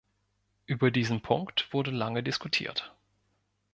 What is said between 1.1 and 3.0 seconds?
Punkt wurde lange diskutiert.